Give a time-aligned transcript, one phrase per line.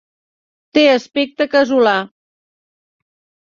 [0.77, 1.95] Té aspecte casolà.